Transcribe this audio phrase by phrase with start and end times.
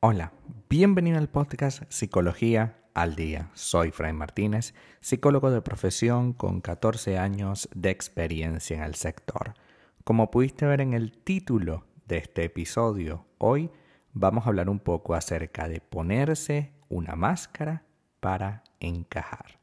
[0.00, 0.32] Hola,
[0.68, 3.50] bienvenido al podcast Psicología al Día.
[3.54, 9.54] Soy Fray Martínez, psicólogo de profesión con 14 años de experiencia en el sector.
[10.04, 13.70] Como pudiste ver en el título de este episodio, hoy
[14.12, 17.84] vamos a hablar un poco acerca de ponerse una máscara
[18.20, 19.58] para encajar.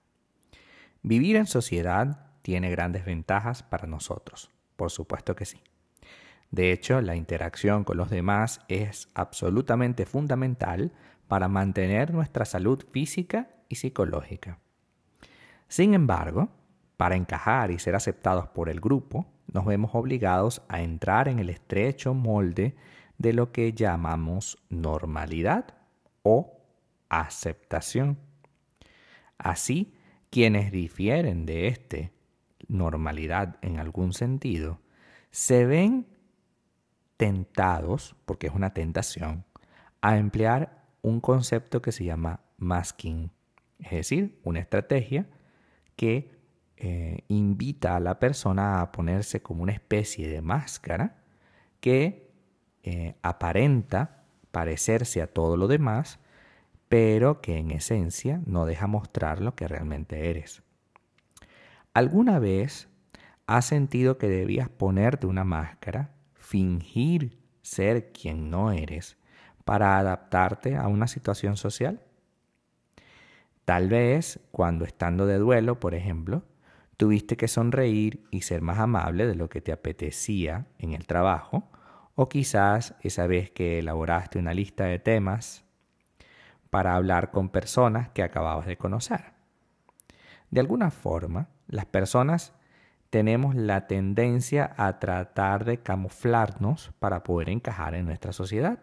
[1.04, 5.60] Vivir en sociedad tiene grandes ventajas para nosotros, por supuesto que sí.
[6.52, 10.92] De hecho, la interacción con los demás es absolutamente fundamental
[11.28, 14.60] para mantener nuestra salud física y psicológica.
[15.70, 16.50] Sin embargo,
[16.98, 21.50] para encajar y ser aceptados por el grupo, nos vemos obligados a entrar en el
[21.50, 22.76] estrecho molde
[23.18, 25.74] de lo que llamamos normalidad
[26.24, 26.60] o
[27.08, 28.18] aceptación.
[29.38, 29.94] Así,
[30.30, 32.12] quienes difieren de este
[32.72, 34.80] normalidad en algún sentido,
[35.30, 36.08] se ven
[37.18, 39.46] tentados, porque es una tentación,
[40.02, 43.32] a emplear un concepto que se llama masking,
[43.80, 45.28] es decir, una estrategia
[45.96, 46.32] que
[46.78, 51.24] eh, invita a la persona a ponerse como una especie de máscara
[51.80, 52.32] que
[52.84, 56.20] eh, aparenta parecerse a todo lo demás,
[56.90, 60.64] pero que en esencia no deja mostrar lo que realmente eres.
[61.94, 62.88] ¿Alguna vez
[63.48, 69.18] has sentido que debías ponerte una máscara, fingir ser quien no eres,
[69.66, 72.02] para adaptarte a una situación social?
[73.66, 76.44] Tal vez cuando estando de duelo, por ejemplo,
[76.96, 81.70] tuviste que sonreír y ser más amable de lo que te apetecía en el trabajo,
[82.16, 85.66] o quizás esa vez que elaboraste una lista de temas
[86.70, 89.34] para hablar con personas que acababas de conocer.
[90.52, 92.54] De alguna forma, las personas
[93.10, 98.80] tenemos la tendencia a tratar de camuflarnos para poder encajar en nuestra sociedad.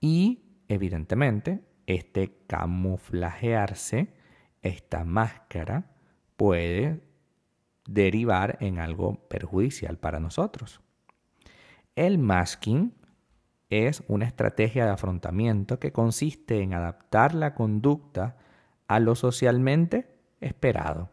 [0.00, 4.12] Y, evidentemente, este camuflajearse,
[4.62, 5.92] esta máscara,
[6.36, 7.02] puede
[7.86, 10.80] derivar en algo perjudicial para nosotros.
[11.94, 12.94] El masking
[13.68, 18.36] es una estrategia de afrontamiento que consiste en adaptar la conducta
[18.86, 21.10] a lo socialmente esperado.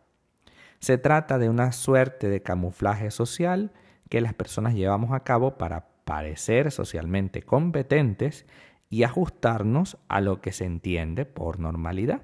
[0.80, 3.72] Se trata de una suerte de camuflaje social
[4.10, 8.46] que las personas llevamos a cabo para parecer socialmente competentes
[8.90, 12.24] y ajustarnos a lo que se entiende por normalidad.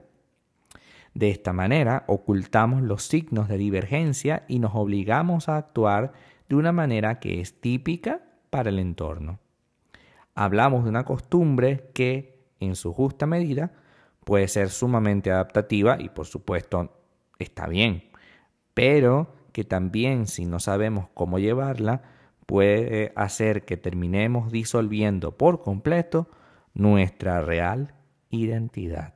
[1.14, 6.14] De esta manera ocultamos los signos de divergencia y nos obligamos a actuar
[6.50, 9.40] de una manera que es típica para el entorno.
[10.34, 13.72] Hablamos de una costumbre que, en su justa medida,
[14.26, 16.92] puede ser sumamente adaptativa y por supuesto
[17.40, 18.04] está bien,
[18.76, 22.04] pero que también si no sabemos cómo llevarla,
[22.46, 26.30] puede hacer que terminemos disolviendo por completo
[26.76, 27.96] nuestra real
[28.30, 29.16] identidad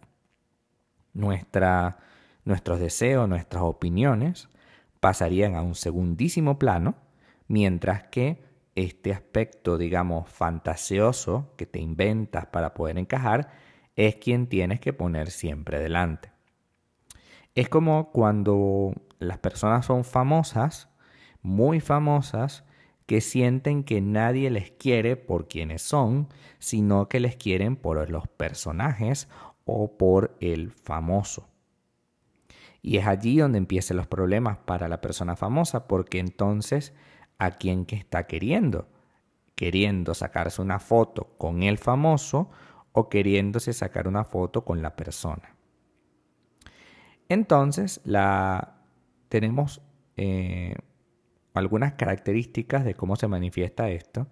[2.43, 4.49] nuestros deseos, nuestras opiniones
[4.99, 6.95] pasarían a un segundísimo plano,
[7.47, 8.43] mientras que
[8.75, 13.51] este aspecto, digamos, fantasioso que te inventas para poder encajar,
[13.95, 16.31] es quien tienes que poner siempre delante.
[17.59, 20.87] Es como cuando las personas son famosas,
[21.41, 22.63] muy famosas,
[23.05, 28.29] que sienten que nadie les quiere por quienes son, sino que les quieren por los
[28.29, 29.27] personajes
[29.65, 31.49] o por el famoso.
[32.81, 36.93] Y es allí donde empiezan los problemas para la persona famosa, porque entonces,
[37.39, 38.87] ¿a quién que está queriendo?
[39.55, 42.51] Queriendo sacarse una foto con el famoso
[42.93, 45.58] o queriéndose sacar una foto con la persona.
[47.29, 48.79] Entonces, la,
[49.29, 49.81] tenemos
[50.17, 50.75] eh,
[51.53, 54.27] algunas características de cómo se manifiesta esto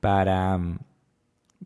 [0.00, 0.60] para,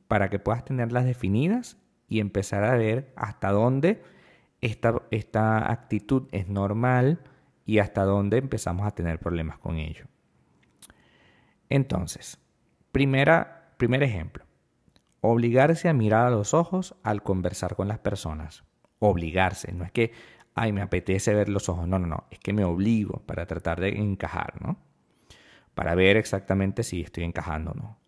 [0.06, 1.78] para que puedas tenerlas definidas
[2.09, 4.03] y empezar a ver hasta dónde
[4.60, 7.21] esta, esta actitud es normal
[7.65, 10.06] y hasta dónde empezamos a tener problemas con ello.
[11.68, 12.39] Entonces,
[12.92, 14.45] primera, primer ejemplo,
[15.21, 18.65] obligarse a mirar a los ojos al conversar con las personas.
[18.98, 20.13] Obligarse, no es que,
[20.54, 23.80] ay, me apetece ver los ojos, no, no, no, es que me obligo para tratar
[23.80, 24.76] de encajar, ¿no?
[25.74, 27.98] Para ver exactamente si estoy encajando o no.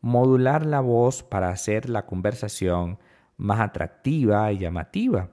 [0.00, 2.98] Modular la voz para hacer la conversación
[3.36, 5.30] más atractiva y llamativa.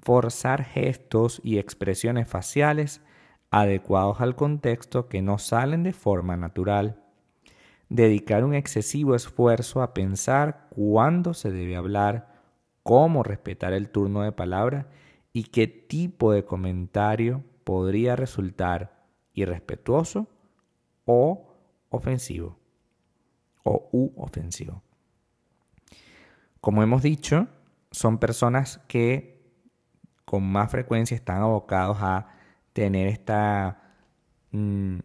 [0.00, 3.02] Forzar gestos y expresiones faciales
[3.50, 7.02] adecuados al contexto que no salen de forma natural.
[7.90, 12.32] Dedicar un excesivo esfuerzo a pensar cuándo se debe hablar,
[12.82, 14.88] cómo respetar el turno de palabra
[15.32, 20.28] y qué tipo de comentario podría resultar irrespetuoso
[21.04, 21.54] o
[21.88, 22.58] ofensivo
[23.64, 24.82] o u ofensivo.
[26.60, 27.48] Como hemos dicho,
[27.90, 29.42] son personas que
[30.24, 32.28] con más frecuencia están abocados a
[32.72, 33.96] tener esta
[34.50, 34.98] mm,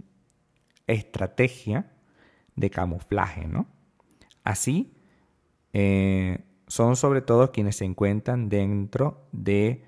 [0.88, 1.91] estrategia
[2.56, 3.68] de camuflaje, ¿no?
[4.44, 4.94] Así,
[5.73, 9.83] eh, son sobre todo quienes se encuentran dentro de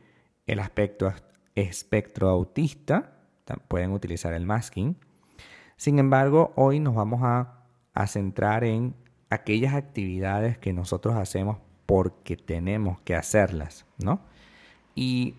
[0.49, 1.13] el aspecto
[1.53, 3.13] espectro autista,
[3.67, 4.97] pueden utilizar el masking.
[5.77, 7.55] Sin embargo, hoy nos vamos a,
[8.07, 8.95] centrar en
[9.29, 14.21] aquellas actividades que nosotros hacemos porque tenemos que hacerlas, ¿no?
[14.95, 15.35] Y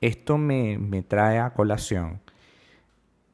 [0.00, 2.22] esto me, me trae a colación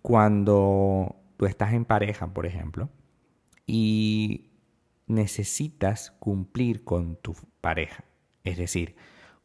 [0.03, 2.89] cuando tú estás en pareja, por ejemplo,
[3.69, 4.51] y
[5.07, 8.03] necesitas cumplir con tu pareja.
[8.43, 8.97] Es decir,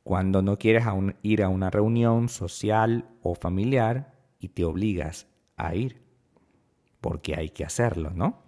[0.03, 0.85] cuando no quieres
[1.21, 5.27] ir a una reunión social o familiar y te obligas
[5.57, 6.01] a ir,
[6.99, 8.41] porque hay que hacerlo, ¿no?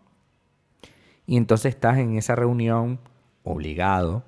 [1.25, 2.99] Y entonces estás en esa reunión
[3.43, 4.25] obligado,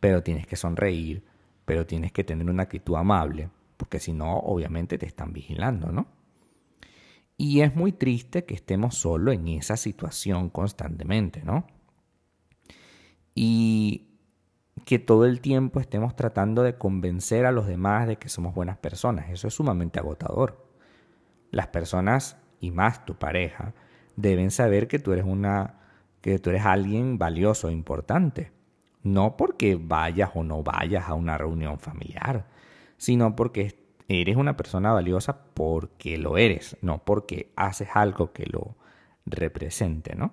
[0.00, 1.24] pero tienes que sonreír,
[1.64, 6.06] pero tienes que tener una actitud amable, porque si no, obviamente te están vigilando, ¿no?
[7.38, 11.66] Y es muy triste que estemos solo en esa situación constantemente, ¿no?
[13.34, 14.06] Y
[14.84, 18.78] que todo el tiempo estemos tratando de convencer a los demás de que somos buenas
[18.78, 19.30] personas.
[19.30, 20.64] Eso es sumamente agotador.
[21.50, 23.74] Las personas, y más tu pareja,
[24.16, 25.80] deben saber que tú eres una
[26.20, 28.50] que tú eres alguien valioso e importante.
[29.04, 32.46] No porque vayas o no vayas a una reunión familiar,
[32.96, 38.74] sino porque eres una persona valiosa porque lo eres, no porque haces algo que lo
[39.24, 40.32] represente, ¿no?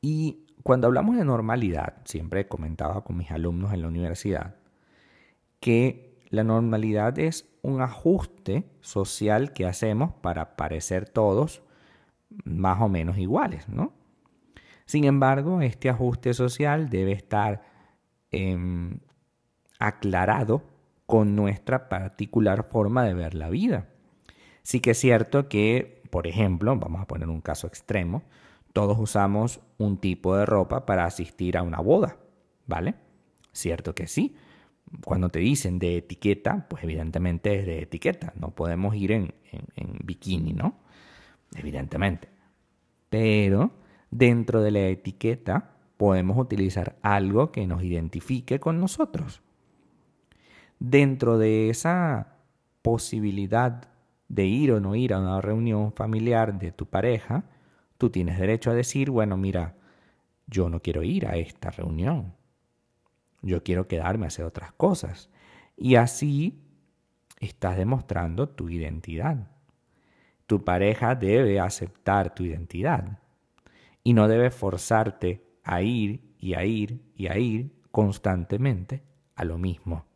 [0.00, 4.56] Y cuando hablamos de normalidad, siempre comentaba con mis alumnos en la universidad
[5.60, 11.62] que la normalidad es un ajuste social que hacemos para parecer todos
[12.44, 13.92] más o menos iguales, ¿no?
[14.86, 17.62] Sin embargo, este ajuste social debe estar
[18.30, 18.98] em,
[19.78, 20.64] aclarado
[21.06, 23.88] con nuestra particular forma de ver la vida.
[24.62, 28.22] Sí que es cierto que, por ejemplo, vamos a poner un caso extremo,
[28.72, 32.16] todos usamos un tipo de ropa para asistir a una boda,
[32.66, 32.94] ¿vale?
[33.52, 34.36] Cierto que sí.
[35.04, 38.32] Cuando te dicen de etiqueta, pues evidentemente es de etiqueta.
[38.36, 40.76] No podemos ir en, en bikini, ¿no?
[41.54, 42.28] Evidentemente.
[43.08, 43.72] Pero
[44.10, 49.42] dentro de la etiqueta podemos utilizar algo que nos identifique con nosotros.
[50.78, 52.38] Dentro de esa
[52.82, 53.88] posibilidad
[54.28, 57.44] de ir o no ir a una reunión familiar de tu pareja,
[58.02, 59.76] tú tienes derecho a decir, bueno, mira,
[60.48, 62.34] yo no quiero ir a esta reunión.
[63.42, 65.30] Yo quiero quedarme a hacer otras cosas.
[65.76, 66.58] Y así
[67.38, 69.46] estás demostrando tu identidad.
[70.48, 73.20] Tu pareja debe aceptar tu identidad
[74.02, 79.04] y no debe forzarte a ir y a ir y a ir constantemente
[79.36, 80.06] a lo mismo.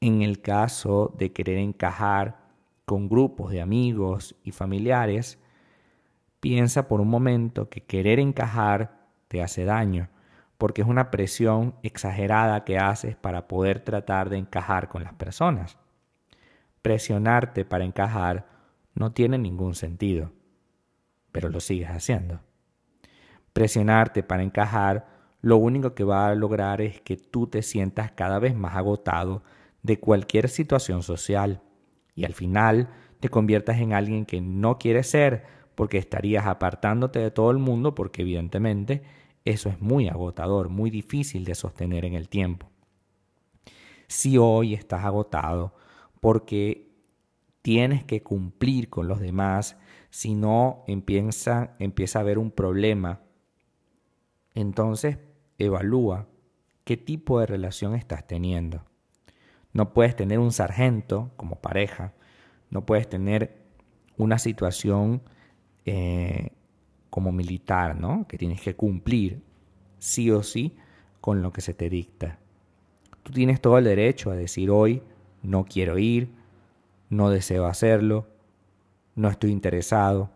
[0.00, 2.40] En el caso de querer encajar
[2.86, 5.38] con grupos de amigos y familiares,
[6.40, 10.08] Piensa por un momento que querer encajar te hace daño,
[10.56, 15.78] porque es una presión exagerada que haces para poder tratar de encajar con las personas.
[16.82, 18.46] Presionarte para encajar
[18.94, 20.32] no tiene ningún sentido,
[21.32, 22.40] pero lo sigues haciendo.
[23.52, 25.06] Presionarte para encajar
[25.40, 29.42] lo único que va a lograr es que tú te sientas cada vez más agotado
[29.82, 31.62] de cualquier situación social
[32.14, 32.88] y al final
[33.20, 37.94] te conviertas en alguien que no quiere ser porque estarías apartándote de todo el mundo
[37.94, 39.04] porque evidentemente
[39.44, 42.68] eso es muy agotador, muy difícil de sostener en el tiempo.
[44.08, 45.76] Si hoy estás agotado
[46.18, 46.90] porque
[47.62, 49.78] tienes que cumplir con los demás,
[50.10, 53.20] si no empieza, empieza a haber un problema,
[54.54, 55.18] entonces
[55.58, 56.26] evalúa
[56.82, 58.82] qué tipo de relación estás teniendo.
[59.72, 62.14] No puedes tener un sargento como pareja,
[62.68, 63.62] no puedes tener
[64.16, 65.22] una situación
[65.88, 66.52] eh,
[67.10, 68.26] como militar, ¿no?
[68.28, 69.42] Que tienes que cumplir
[69.98, 70.76] sí o sí
[71.20, 72.38] con lo que se te dicta.
[73.22, 75.02] Tú tienes todo el derecho a decir hoy
[75.42, 76.30] no quiero ir,
[77.10, 78.26] no deseo hacerlo,
[79.14, 80.30] no estoy interesado.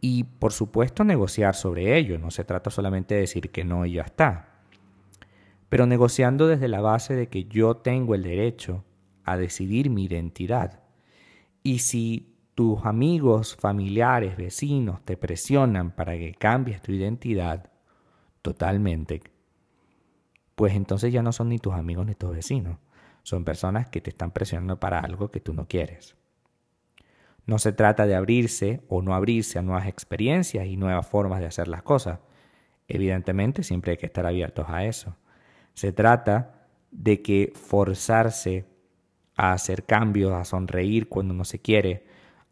[0.00, 3.94] Y por supuesto negociar sobre ello, no se trata solamente de decir que no y
[3.94, 4.48] ya está.
[5.68, 8.84] Pero negociando desde la base de que yo tengo el derecho
[9.24, 10.80] a decidir mi identidad.
[11.62, 17.70] Y si tus amigos, familiares, vecinos te presionan para que cambies tu identidad
[18.42, 19.22] totalmente,
[20.56, 22.78] pues entonces ya no son ni tus amigos ni tus vecinos.
[23.22, 26.16] Son personas que te están presionando para algo que tú no quieres.
[27.46, 31.46] No se trata de abrirse o no abrirse a nuevas experiencias y nuevas formas de
[31.46, 32.18] hacer las cosas.
[32.88, 35.14] Evidentemente siempre hay que estar abiertos a eso.
[35.74, 38.66] Se trata de que forzarse
[39.36, 42.07] a hacer cambios, a sonreír cuando no se quiere,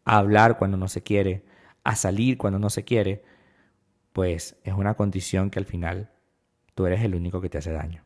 [0.07, 1.43] a hablar cuando no se quiere,
[1.83, 3.25] a salir cuando no se quiere,
[4.13, 6.11] pues es una condición que al final
[6.75, 8.05] tú eres el único que te hace daño.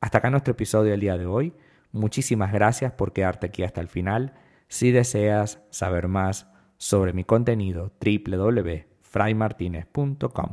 [0.00, 1.52] Hasta acá nuestro episodio del día de hoy.
[1.90, 4.34] Muchísimas gracias por quedarte aquí hasta el final.
[4.68, 10.50] Si deseas saber más sobre mi contenido, www.fraymartinez.com.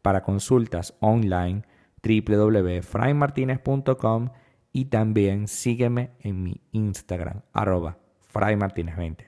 [0.00, 1.64] Para consultas online,
[2.02, 4.30] www.fraymartinez.com
[4.72, 7.98] y también sígueme en mi Instagram, arroba
[8.32, 9.27] fraymartinez20.